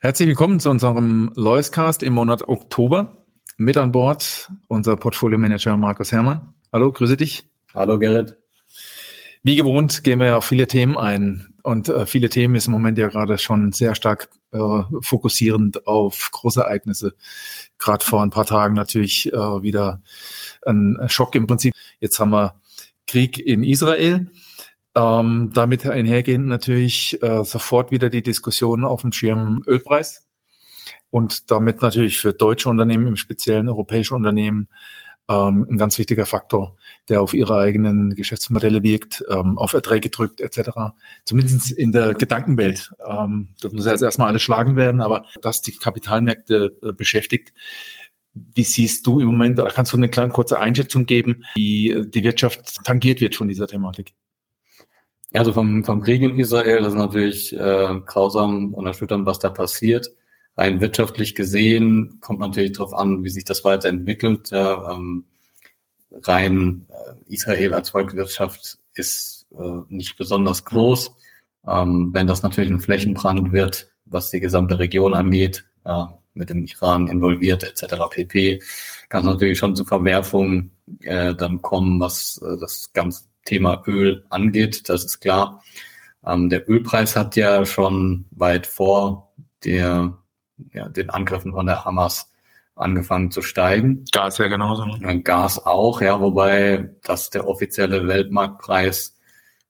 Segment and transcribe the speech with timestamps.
[0.00, 3.24] Herzlich willkommen zu unserem Loiscast im Monat Oktober.
[3.56, 6.52] Mit an Bord unser Portfolio Manager Markus Herrmann.
[6.70, 7.48] Hallo, grüße dich.
[7.72, 8.36] Hallo Gerrit.
[9.42, 11.54] Wie gewohnt gehen wir ja auf viele Themen ein.
[11.62, 16.28] Und äh, viele Themen ist im Moment ja gerade schon sehr stark äh, fokussierend auf
[16.30, 17.14] Großereignisse.
[17.78, 20.02] Gerade vor ein paar Tagen natürlich äh, wieder
[20.66, 21.72] ein Schock im Prinzip.
[22.00, 22.60] Jetzt haben wir
[23.06, 24.30] Krieg in Israel.
[24.96, 30.26] Ähm, damit einhergehend natürlich äh, sofort wieder die Diskussion auf dem Schirm Ölpreis
[31.10, 34.68] und damit natürlich für deutsche Unternehmen, im speziellen europäische Unternehmen,
[35.28, 36.76] ähm, ein ganz wichtiger Faktor,
[37.10, 40.94] der auf ihre eigenen Geschäftsmodelle wirkt, ähm, auf Erträge drückt etc.
[41.24, 42.92] Zumindest in der Gedankenwelt.
[43.06, 47.52] Ähm, das muss jetzt erstmal alles schlagen werden, aber das die Kapitalmärkte äh, beschäftigt.
[48.32, 52.24] Wie siehst du im Moment, da kannst du eine kleine kurze Einschätzung geben, wie die
[52.24, 54.14] Wirtschaft tangiert wird von dieser Thematik?
[55.36, 59.50] Also vom, vom Krieg in Israel, das ist natürlich äh, grausam und erschütternd, was da
[59.50, 60.10] passiert.
[60.56, 64.50] Rein wirtschaftlich gesehen kommt natürlich darauf an, wie sich das weiterentwickelt.
[64.50, 65.24] Ja, ähm,
[66.22, 71.14] rein äh, Israel als Volkswirtschaft ist äh, nicht besonders groß.
[71.68, 76.64] Ähm, wenn das natürlich ein Flächenbrand wird, was die gesamte Region angeht, äh, mit dem
[76.64, 77.96] Iran involviert etc.
[78.10, 78.62] pp,
[79.08, 80.70] kann es natürlich schon zu Verwerfungen
[81.00, 85.62] äh, dann kommen, was äh, das ganze Thema Öl angeht, das ist klar.
[86.26, 89.32] Ähm, der Ölpreis hat ja schon weit vor
[89.64, 90.18] der,
[90.72, 92.30] ja, den Angriffen von der Hamas
[92.74, 94.04] angefangen zu steigen.
[94.12, 94.84] Gas ja genauso.
[94.84, 95.22] Ne?
[95.22, 99.16] Gas auch, ja, wobei das der offizielle Weltmarktpreis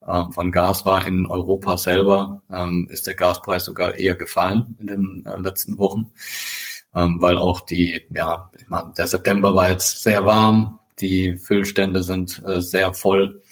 [0.06, 4.86] äh, von Gas war in Europa selber, ähm, ist der Gaspreis sogar eher gefallen in
[4.88, 6.10] den äh, letzten Wochen,
[6.94, 12.02] ähm, weil auch die, ja, ich meine, der September war jetzt sehr warm, die Füllstände
[12.02, 13.42] sind äh, sehr voll.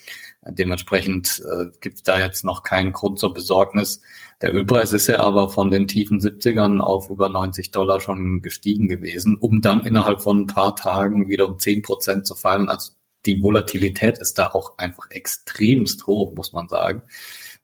[0.46, 4.02] Dementsprechend äh, gibt es da jetzt noch keinen Grund zur Besorgnis.
[4.42, 8.88] Der Ölpreis ist ja aber von den tiefen 70ern auf über 90 Dollar schon gestiegen
[8.88, 12.68] gewesen, um dann innerhalb von ein paar Tagen wieder um 10 Prozent zu fallen.
[12.68, 12.92] Also
[13.24, 17.02] die Volatilität ist da auch einfach extremst hoch, muss man sagen.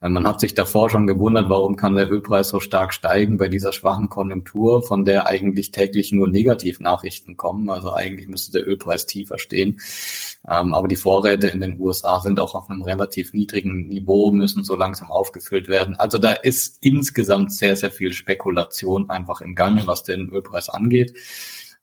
[0.02, 3.70] Man hat sich davor schon gewundert, warum kann der Ölpreis so stark steigen bei dieser
[3.70, 7.68] schwachen Konjunktur, von der eigentlich täglich nur Negativnachrichten kommen.
[7.68, 9.78] Also eigentlich müsste der Ölpreis tiefer stehen.
[10.48, 14.64] Ähm, aber die Vorräte in den USA sind auch auf einem relativ niedrigen Niveau, müssen
[14.64, 15.96] so langsam aufgefüllt werden.
[15.96, 21.14] Also da ist insgesamt sehr, sehr viel Spekulation einfach im Gange, was den Ölpreis angeht.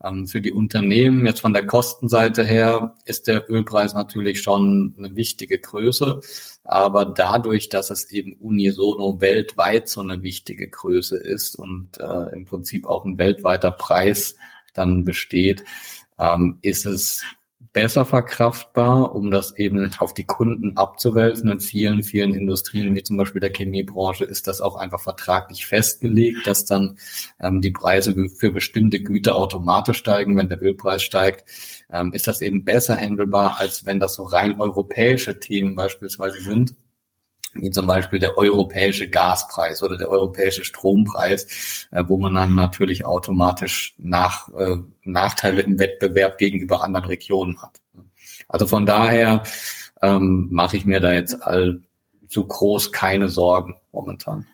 [0.03, 5.15] Ähm, für die Unternehmen, jetzt von der Kostenseite her, ist der Ölpreis natürlich schon eine
[5.15, 6.21] wichtige Größe.
[6.63, 12.45] Aber dadurch, dass es eben unisono weltweit so eine wichtige Größe ist und äh, im
[12.45, 14.35] Prinzip auch ein weltweiter Preis
[14.73, 15.63] dann besteht,
[16.19, 17.23] ähm, ist es
[17.77, 21.51] besser verkraftbar, um das eben auf die Kunden abzuwälzen.
[21.51, 26.47] In vielen, vielen Industrien, wie zum Beispiel der Chemiebranche, ist das auch einfach vertraglich festgelegt,
[26.47, 26.97] dass dann
[27.39, 31.45] ähm, die Preise für bestimmte Güter automatisch steigen, wenn der Ölpreis steigt.
[31.91, 36.73] Ähm, ist das eben besser handelbar, als wenn das so rein europäische Themen beispielsweise sind
[37.53, 43.05] wie zum Beispiel der europäische Gaspreis oder der europäische Strompreis, äh, wo man dann natürlich
[43.05, 47.79] automatisch nach, äh, Nachteile im Wettbewerb gegenüber anderen Regionen hat.
[48.47, 49.43] Also von daher
[50.01, 51.81] ähm, mache ich mir da jetzt all
[52.27, 54.45] so groß keine Sorgen momentan.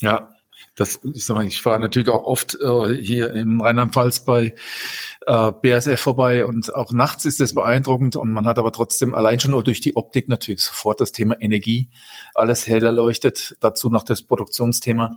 [0.00, 0.28] Ja,
[0.74, 4.54] das, ich, sag mal, ich fahre natürlich auch oft äh, hier im Rheinland-Pfalz bei
[5.26, 9.40] äh, BASF vorbei und auch nachts ist das beeindruckend und man hat aber trotzdem allein
[9.40, 11.88] schon nur durch die Optik natürlich sofort das Thema Energie,
[12.34, 15.16] alles hell erleuchtet, dazu noch das Produktionsthema.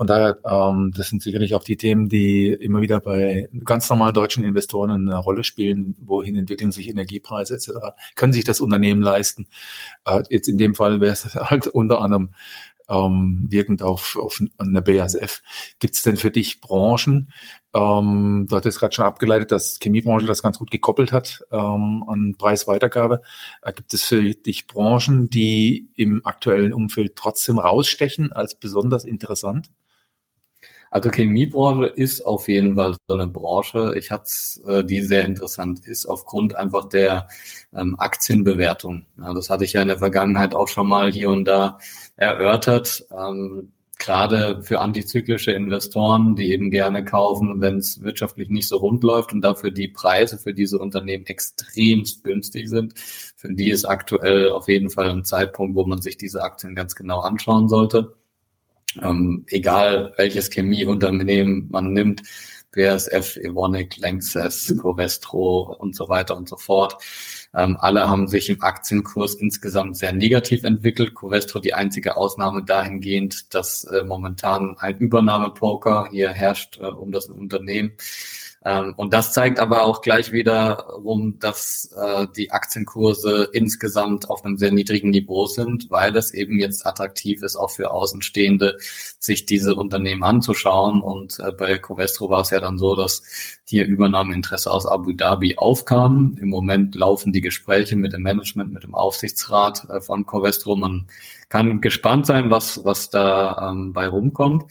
[0.00, 4.14] Von daher, ähm, das sind sicherlich auch die Themen, die immer wieder bei ganz normalen
[4.14, 5.94] deutschen Investoren eine Rolle spielen.
[6.00, 7.70] Wohin entwickeln sich Energiepreise etc.?
[8.14, 9.46] Können sich das Unternehmen leisten?
[10.06, 12.30] Äh, jetzt in dem Fall wäre es halt unter anderem
[12.90, 15.42] ähm, wirkend auf, auf eine BASF.
[15.78, 17.32] Gibt es denn für dich Branchen,
[17.72, 22.34] ähm, du hattest gerade schon abgeleitet, dass Chemiebranche das ganz gut gekoppelt hat ähm, an
[22.36, 23.22] Preisweitergabe.
[23.62, 29.70] Äh, gibt es für dich Branchen, die im aktuellen Umfeld trotzdem rausstechen als besonders interessant?
[30.90, 34.30] Also Chemiebranche ist auf jeden Fall so eine Branche, ich hatte
[34.66, 37.28] äh, die sehr interessant ist, aufgrund einfach der
[37.72, 39.06] ähm, Aktienbewertung.
[39.18, 41.78] Ja, das hatte ich ja in der Vergangenheit auch schon mal hier und da
[42.16, 43.06] erörtert.
[43.16, 49.04] Ähm, gerade für antizyklische Investoren, die eben gerne kaufen, wenn es wirtschaftlich nicht so rund
[49.04, 52.94] läuft und dafür die Preise für diese Unternehmen extrem günstig sind,
[53.36, 56.96] für die ist aktuell auf jeden Fall ein Zeitpunkt, wo man sich diese Aktien ganz
[56.96, 58.16] genau anschauen sollte.
[59.02, 62.22] Ähm, egal welches Chemieunternehmen man nimmt,
[62.72, 66.96] BASF, Evonik, Lanxess, Covestro und so weiter und so fort.
[67.54, 71.14] Ähm, alle haben sich im Aktienkurs insgesamt sehr negativ entwickelt.
[71.14, 77.26] Covestro die einzige Ausnahme dahingehend, dass äh, momentan ein Übernahmepoker hier herrscht äh, um das
[77.26, 77.92] Unternehmen.
[78.62, 84.58] Ähm, und das zeigt aber auch gleich wiederum, dass äh, die Aktienkurse insgesamt auf einem
[84.58, 88.76] sehr niedrigen Niveau sind, weil es eben jetzt attraktiv ist, auch für Außenstehende,
[89.18, 91.00] sich diese Unternehmen anzuschauen.
[91.00, 93.22] Und äh, bei Covestro war es ja dann so, dass
[93.64, 96.36] hier Übernahmeinteresse aus Abu Dhabi aufkam.
[96.38, 100.76] Im Moment laufen die Gespräche mit dem Management, mit dem Aufsichtsrat äh, von Covestro.
[100.76, 101.06] Man
[101.48, 104.66] kann gespannt sein, was, was da ähm, bei rumkommt.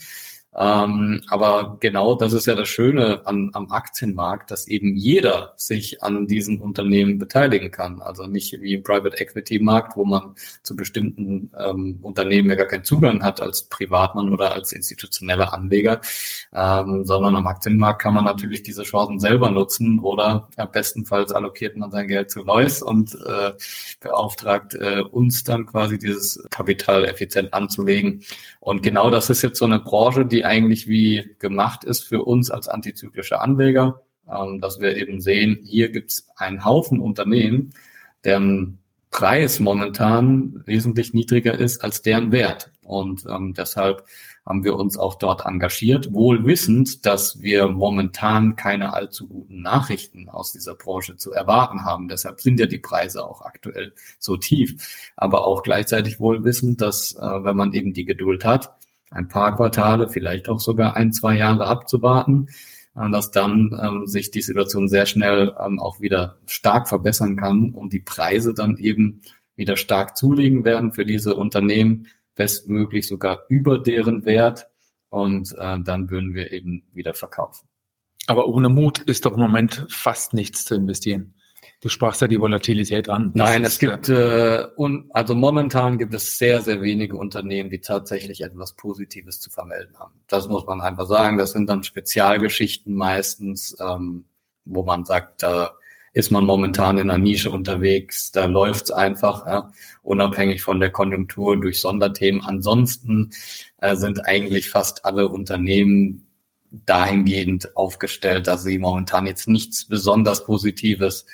[0.55, 6.01] Ähm, aber genau das ist ja das Schöne an, am Aktienmarkt, dass eben jeder sich
[6.01, 8.01] an diesen Unternehmen beteiligen kann.
[8.01, 12.65] Also nicht wie im Private Equity Markt, wo man zu bestimmten ähm, Unternehmen ja gar
[12.65, 16.01] keinen Zugang hat als Privatmann oder als institutioneller Anleger,
[16.53, 21.77] ähm, sondern am Aktienmarkt kann man natürlich diese Chancen selber nutzen oder ja, bestenfalls allokiert
[21.77, 23.51] man sein Geld zu Lois und äh,
[23.99, 28.23] beauftragt äh, uns dann quasi dieses Kapital effizient anzulegen.
[28.59, 32.51] Und genau das ist jetzt so eine Branche, die eigentlich wie gemacht ist für uns
[32.51, 37.74] als antizyklische Anleger, ähm, dass wir eben sehen, hier gibt es einen Haufen Unternehmen,
[38.24, 38.80] deren
[39.12, 42.71] Preis momentan wesentlich niedriger ist als deren Wert.
[42.83, 44.06] Und ähm, deshalb
[44.45, 50.27] haben wir uns auch dort engagiert, wohl wissend, dass wir momentan keine allzu guten Nachrichten
[50.27, 52.07] aus dieser Branche zu erwarten haben.
[52.07, 55.12] Deshalb sind ja die Preise auch aktuell so tief.
[55.15, 58.78] Aber auch gleichzeitig wohl wissend, dass äh, wenn man eben die Geduld hat,
[59.11, 62.50] ein paar Quartale, vielleicht auch sogar ein, zwei Jahre abzuwarten,
[62.95, 67.71] äh, dass dann ähm, sich die Situation sehr schnell ähm, auch wieder stark verbessern kann
[67.71, 69.21] und die Preise dann eben
[69.56, 74.67] wieder stark zulegen werden für diese Unternehmen, bestmöglich sogar über deren Wert
[75.09, 77.67] und äh, dann würden wir eben wieder verkaufen.
[78.27, 81.33] Aber ohne Mut ist doch im Moment fast nichts zu investieren.
[81.81, 83.31] Du sprachst ja die Volatilität an.
[83.35, 88.41] Nein, es gibt, äh, un, also momentan gibt es sehr, sehr wenige Unternehmen, die tatsächlich
[88.41, 90.13] etwas Positives zu vermelden haben.
[90.27, 91.37] Das muss man einfach sagen.
[91.37, 94.25] Das sind dann Spezialgeschichten meistens, ähm,
[94.65, 95.71] wo man sagt, da
[96.11, 99.71] ist man momentan in einer Nische unterwegs, da läuft's einfach, ja,
[100.01, 102.41] unabhängig von der Konjunktur durch Sonderthemen.
[102.43, 103.31] Ansonsten
[103.77, 106.27] äh, sind eigentlich fast alle Unternehmen
[106.71, 111.25] dahingehend aufgestellt, dass sie momentan jetzt nichts besonders Positives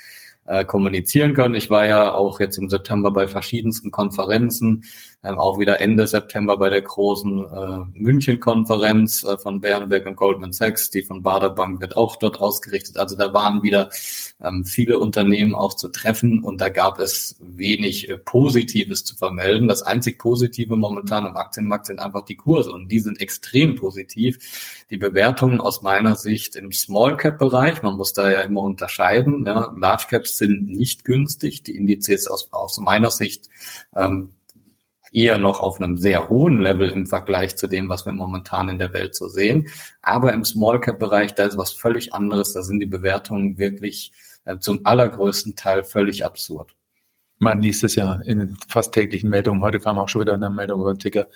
[0.45, 1.55] äh, kommunizieren können.
[1.55, 4.83] Ich war ja auch jetzt im September bei verschiedensten Konferenzen,
[5.25, 10.53] ähm, auch wieder Ende September bei der großen äh, München-Konferenz äh, von Bernberg und Goldman
[10.53, 12.97] Sachs, die von Bader Bank wird auch dort ausgerichtet.
[12.97, 13.89] Also da waren wieder
[14.43, 19.67] ähm, viele Unternehmen auch zu treffen und da gab es wenig äh, Positives zu vermelden.
[19.67, 24.83] Das einzig Positive momentan im Aktienmarkt sind einfach die Kurse und die sind extrem positiv.
[24.91, 29.45] Die Bewertungen aus meiner Sicht im Small Cap Bereich, man muss da ja immer unterscheiden.
[29.45, 31.63] Ja, Large Caps sind nicht günstig.
[31.63, 33.49] Die Indizes aus, aus meiner Sicht
[33.95, 34.29] ähm,
[35.15, 38.77] eher noch auf einem sehr hohen Level im Vergleich zu dem, was wir momentan in
[38.77, 39.67] der Welt so sehen.
[40.01, 42.53] Aber im Small Cap Bereich, da ist was völlig anderes.
[42.53, 44.11] Da sind die Bewertungen wirklich
[44.43, 46.75] äh, zum allergrößten Teil völlig absurd.
[47.37, 49.61] Man liest es ja in fast täglichen Meldungen.
[49.61, 51.27] Heute kam auch schon wieder eine Meldung über Ticker,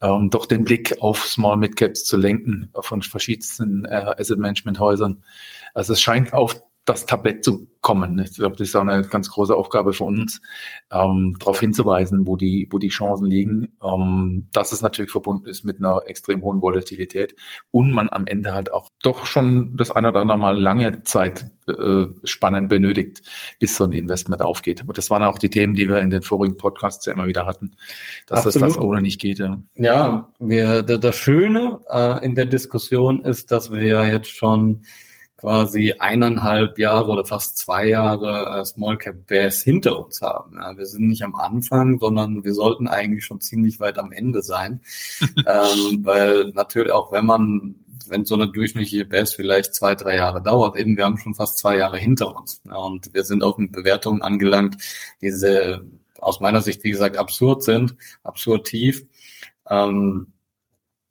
[0.00, 4.78] ähm, doch den Blick auf Small Mid Caps zu lenken von verschiedensten äh, Asset Management
[4.78, 5.22] Häusern.
[5.74, 8.18] Also es scheint auf das Tablett zu kommen.
[8.18, 10.40] Ich glaube, das ist auch eine ganz große Aufgabe für uns,
[10.90, 15.64] ähm, darauf hinzuweisen, wo die, wo die Chancen liegen, ähm, dass es natürlich verbunden ist
[15.64, 17.34] mit einer extrem hohen Volatilität
[17.70, 21.50] und man am Ende halt auch doch schon das eine oder andere Mal lange Zeit
[21.68, 23.22] äh, spannend benötigt,
[23.58, 24.80] bis so ein Investment aufgeht.
[24.80, 27.46] Aber das waren auch die Themen, die wir in den vorigen Podcasts ja immer wieder
[27.46, 27.76] hatten,
[28.26, 28.68] dass Absolut.
[28.68, 29.38] das das ohne nicht geht.
[29.38, 34.82] Ja, ja wir, das Schöne äh, in der Diskussion ist, dass wir jetzt schon
[35.42, 40.54] quasi eineinhalb Jahre oder fast zwei Jahre äh, Small Cap Bears hinter uns haben.
[40.54, 44.42] Ja, wir sind nicht am Anfang, sondern wir sollten eigentlich schon ziemlich weit am Ende
[44.42, 44.82] sein,
[45.20, 47.74] ähm, weil natürlich auch wenn man
[48.06, 51.58] wenn so eine durchschnittliche Bears vielleicht zwei, drei Jahre dauert, eben wir haben schon fast
[51.58, 52.60] zwei Jahre hinter uns.
[52.64, 54.76] Ja, und wir sind auch mit Bewertungen angelangt,
[55.22, 55.82] die sehr,
[56.20, 59.04] aus meiner Sicht, wie gesagt, absurd sind, absurd tief.
[59.68, 60.32] Ähm,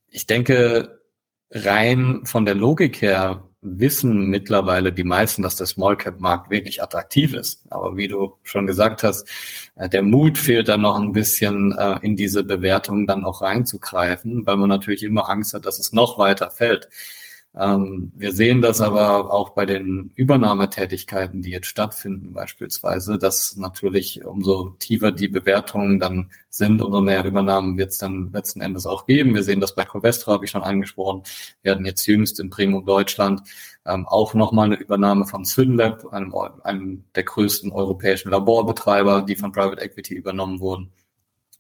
[0.08, 1.02] ich denke,
[1.50, 6.82] rein von der Logik her wissen mittlerweile die meisten, dass der Small Cap Markt wirklich
[6.82, 7.62] attraktiv ist.
[7.70, 9.28] Aber wie du schon gesagt hast,
[9.76, 14.46] äh, der Mut fehlt dann noch ein bisschen äh, in diese Bewertung dann auch reinzugreifen,
[14.46, 16.90] weil man natürlich immer Angst hat, dass es noch weiter fällt.
[17.54, 24.24] Ähm, wir sehen das aber auch bei den Übernahmetätigkeiten, die jetzt stattfinden beispielsweise, dass natürlich
[24.24, 29.06] umso tiefer die Bewertungen dann sind, umso mehr Übernahmen wird es dann letzten Endes auch
[29.06, 29.36] geben.
[29.36, 31.24] Wir sehen das bei Covestro, habe ich schon angesprochen.
[31.68, 33.42] Hatten jetzt jüngst im Premium Deutschland
[33.86, 39.52] ähm, auch nochmal eine Übernahme von Synlab, einem, einem der größten europäischen Laborbetreiber, die von
[39.52, 40.92] Private Equity übernommen wurden.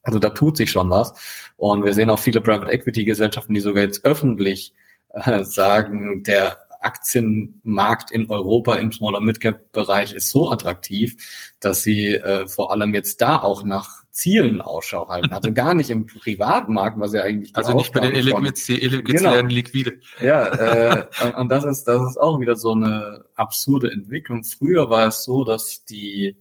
[0.04, 1.14] Also da tut sich schon was.
[1.58, 4.74] Und wir sehen auch viele Private Equity Gesellschaften, die sogar jetzt öffentlich
[5.14, 11.16] äh, sagen, der Aktienmarkt in Europa im Smaller Midcap Bereich ist so attraktiv,
[11.60, 15.32] dass sie äh, vor allem jetzt da auch nach Zielen Ausschau halten.
[15.32, 19.40] Also gar nicht im Privatmarkt, was ja eigentlich also nicht bei den Illiquids genau.
[19.42, 20.00] liquide.
[20.20, 24.44] Ja, äh, und, und das ist das ist auch wieder so eine absurde Entwicklung.
[24.44, 26.36] Früher war es so, dass die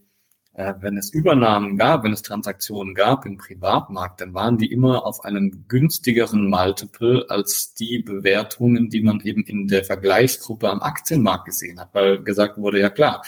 [0.53, 5.23] wenn es Übernahmen gab, wenn es Transaktionen gab im Privatmarkt, dann waren die immer auf
[5.23, 11.79] einem günstigeren Multiple als die Bewertungen, die man eben in der Vergleichsgruppe am Aktienmarkt gesehen
[11.79, 13.23] hat, weil gesagt wurde, ja klar,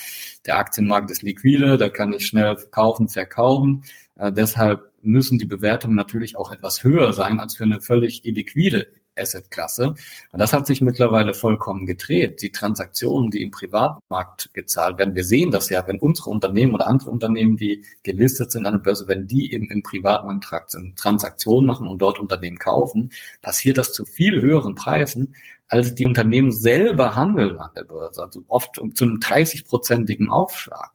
[0.46, 3.84] der Aktienmarkt ist liquide, da kann ich schnell kaufen, verkaufen.
[4.18, 8.88] Äh, deshalb müssen die Bewertungen natürlich auch etwas höher sein als für eine völlig illiquide
[9.16, 9.96] Assetklasse.
[10.32, 12.42] Und das hat sich mittlerweile vollkommen gedreht.
[12.42, 16.88] Die Transaktionen, die im Privatmarkt gezahlt werden, wir sehen das ja, wenn unsere Unternehmen oder
[16.88, 21.88] andere Unternehmen, die gelistet sind an der Börse, wenn die eben im Privatmarkt Transaktionen machen
[21.88, 25.36] und dort Unternehmen kaufen, passiert das zu viel höheren Preisen,
[25.68, 28.22] als die Unternehmen selber handeln an der Börse.
[28.24, 30.92] Also oft zu einem 30-prozentigen Aufschlag.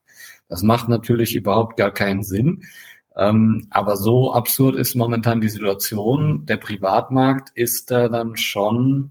[0.48, 2.62] Das macht natürlich überhaupt gar keinen Sinn.
[3.18, 6.46] Ähm, aber so absurd ist momentan die Situation.
[6.46, 9.10] Der Privatmarkt ist da dann schon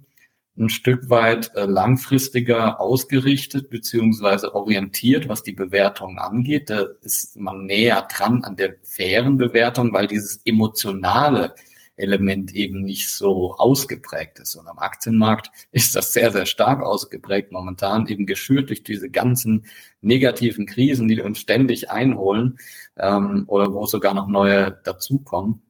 [0.58, 6.70] ein Stück weit äh, langfristiger ausgerichtet beziehungsweise orientiert, was die Bewertung angeht.
[6.70, 11.54] Da ist man näher dran an der fairen Bewertung, weil dieses emotionale
[11.98, 14.56] Element eben nicht so ausgeprägt ist.
[14.56, 19.66] Und am Aktienmarkt ist das sehr, sehr stark ausgeprägt momentan, eben geschürt durch diese ganzen
[20.02, 22.58] negativen Krisen, die uns ständig einholen
[22.98, 25.62] ähm, oder wo sogar noch neue dazukommen.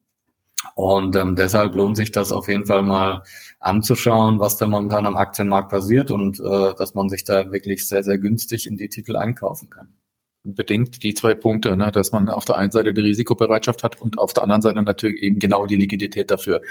[0.75, 3.23] Und ähm, deshalb lohnt sich das auf jeden Fall mal
[3.59, 8.03] anzuschauen, was da momentan am Aktienmarkt passiert und äh, dass man sich da wirklich sehr,
[8.03, 9.93] sehr günstig in die Titel einkaufen kann
[10.55, 14.17] bedingt die zwei Punkte, ne, dass man auf der einen Seite die Risikobereitschaft hat und
[14.17, 16.61] auf der anderen Seite natürlich eben genau die Liquidität dafür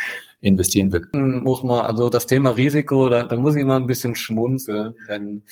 [0.41, 1.09] investieren will.
[1.13, 4.95] Hm, muss man, also das Thema Risiko, da, da muss ich mal ein bisschen schmunzeln,
[5.09, 5.43] denn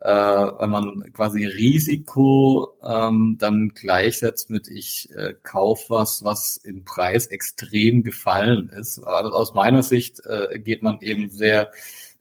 [0.00, 6.84] äh, wenn man quasi Risiko ähm, dann gleichsetzt mit ich äh, kauf was, was im
[6.84, 8.98] Preis extrem gefallen ist.
[9.00, 11.70] Also aus meiner Sicht äh, geht man eben sehr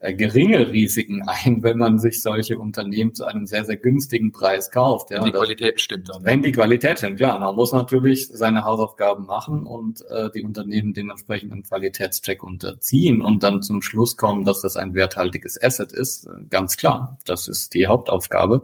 [0.01, 5.11] geringe Risiken ein, wenn man sich solche Unternehmen zu einem sehr, sehr günstigen Preis kauft.
[5.11, 5.17] Ja.
[5.17, 6.23] Wenn die Qualität stimmt dann.
[6.23, 7.37] Wenn die Qualität stimmt, ja.
[7.37, 13.43] Man muss natürlich seine Hausaufgaben machen und äh, die Unternehmen dementsprechend einen Qualitätscheck unterziehen und
[13.43, 16.29] dann zum Schluss kommen, dass das ein werthaltiges Asset ist.
[16.49, 18.63] Ganz klar, das ist die Hauptaufgabe.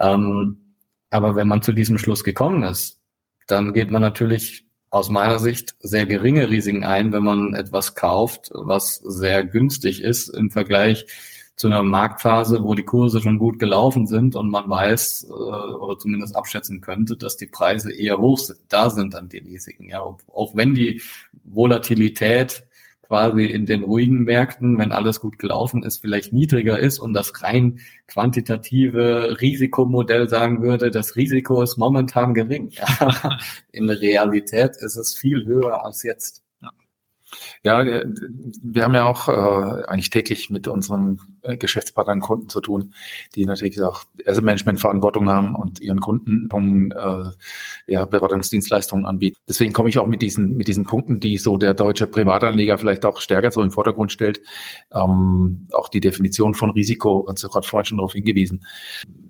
[0.00, 0.74] Ähm,
[1.10, 3.00] aber wenn man zu diesem Schluss gekommen ist,
[3.46, 4.65] dann geht man natürlich
[4.96, 10.28] aus meiner Sicht sehr geringe Risiken ein, wenn man etwas kauft, was sehr günstig ist
[10.28, 11.06] im Vergleich
[11.56, 15.98] zu einer Marktphase, wo die Kurse schon gut gelaufen sind und man weiß äh, oder
[15.98, 18.58] zumindest abschätzen könnte, dass die Preise eher hoch sind.
[18.68, 19.88] Da sind dann die Risiken.
[19.88, 21.00] Ja, auch wenn die
[21.44, 22.65] Volatilität
[23.06, 27.42] quasi in den ruhigen Märkten, wenn alles gut gelaufen ist, vielleicht niedriger ist und das
[27.42, 32.72] rein quantitative Risikomodell sagen würde, das Risiko ist momentan gering.
[33.72, 36.45] in der Realität ist es viel höher als jetzt.
[37.62, 38.06] Ja, äh,
[38.62, 42.94] wir haben ja auch äh, eigentlich täglich mit unseren äh, Geschäftspartnern Kunden zu tun,
[43.34, 46.48] die natürlich auch Asset Management Verantwortung haben und ihren Kunden
[46.92, 47.24] äh,
[47.86, 49.36] ja, Beratungsdienstleistungen anbieten.
[49.48, 53.04] Deswegen komme ich auch mit diesen mit diesen Punkten, die so der deutsche Privatanleger vielleicht
[53.04, 54.40] auch stärker so im Vordergrund stellt.
[54.92, 58.64] Ähm, auch die Definition von Risiko, und so gerade vorhin schon darauf hingewiesen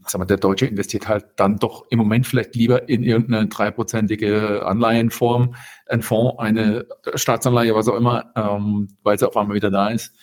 [0.07, 4.65] sagen wir, der Deutsche investiert halt dann doch im Moment vielleicht lieber in irgendeine dreiprozentige
[4.65, 5.55] Anleihenform,
[5.87, 10.15] ein Fonds, eine Staatsanleihe, was auch immer, ähm, weil sie auf einmal wieder da ist.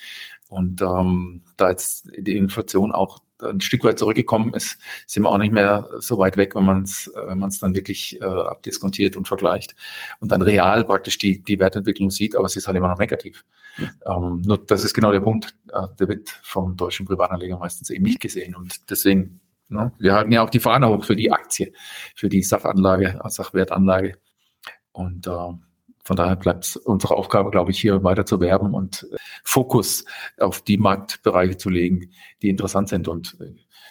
[0.49, 5.37] Und ähm, da jetzt die Inflation auch ein Stück weit zurückgekommen ist, sind wir auch
[5.37, 9.15] nicht mehr so weit weg, wenn man es wenn man es dann wirklich äh, abdiskontiert
[9.15, 9.75] und vergleicht
[10.19, 13.43] und dann real praktisch die, die Wertentwicklung sieht, aber es ist halt immer noch negativ.
[13.77, 14.17] Ja.
[14.17, 18.03] Ähm, nur das ist genau der Punkt, äh, der wird vom deutschen Privatanleger meistens eben
[18.03, 19.41] nicht gesehen und deswegen?
[19.69, 21.73] Wir hatten ja auch die Fahne hoch für die Aktie,
[22.15, 24.17] für die Sachanlage, Sachwertanlage.
[24.91, 25.31] Und äh,
[26.03, 29.07] von daher bleibt unsere Aufgabe, glaube ich, hier weiter zu werben und
[29.43, 30.05] Fokus
[30.37, 33.07] auf die Marktbereiche zu legen, die interessant sind.
[33.07, 33.37] Und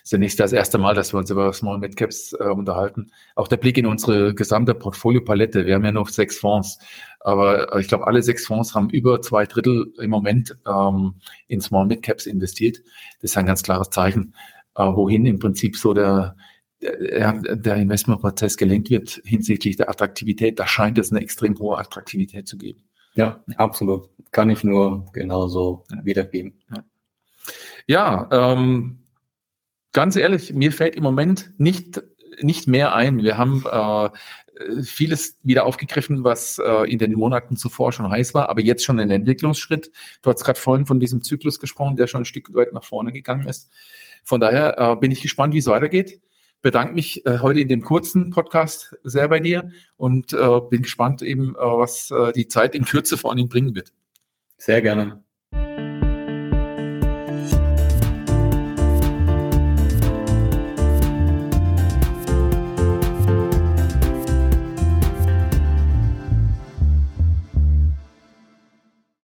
[0.02, 3.12] ist ja nicht das erste Mal, dass wir uns über Small Mid Caps äh, unterhalten.
[3.36, 5.64] Auch der Blick in unsere gesamte Portfoliopalette.
[5.64, 6.78] Wir haben ja noch sechs Fonds,
[7.20, 11.14] aber ich glaube, alle sechs Fonds haben über zwei Drittel im Moment ähm,
[11.46, 12.78] in Small Mid Caps investiert.
[13.20, 16.36] Das ist ein ganz klares Zeichen, äh, wohin im Prinzip so der
[16.82, 20.58] der, Investmentprozess gelenkt wird hinsichtlich der Attraktivität.
[20.58, 22.82] Da scheint es eine extrem hohe Attraktivität zu geben.
[23.14, 24.08] Ja, absolut.
[24.30, 26.60] Kann ich nur genauso wiedergeben.
[26.70, 26.84] Ja,
[27.86, 28.98] ja ähm,
[29.92, 32.02] ganz ehrlich, mir fällt im Moment nicht,
[32.40, 33.22] nicht mehr ein.
[33.22, 34.10] Wir haben äh,
[34.82, 38.98] vieles wieder aufgegriffen, was äh, in den Monaten zuvor schon heiß war, aber jetzt schon
[38.98, 39.90] ein Entwicklungsschritt.
[40.22, 43.12] Du hast gerade vorhin von diesem Zyklus gesprochen, der schon ein Stück weit nach vorne
[43.12, 43.70] gegangen ist.
[44.22, 46.20] Von daher äh, bin ich gespannt, wie es weitergeht.
[46.60, 51.20] Bedanke mich äh, heute in dem kurzen Podcast sehr bei dir und äh, bin gespannt
[51.22, 53.92] eben, äh, was äh, die Zeit in Kürze vor allem bringen wird.
[54.58, 55.24] Sehr gerne.